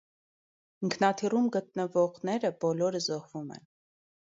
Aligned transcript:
Ինքնաթիռում 0.87 1.51
գտնվողները 1.57 2.53
բոլոր 2.67 3.01
զոհվում 3.11 3.57
են։ 3.61 3.71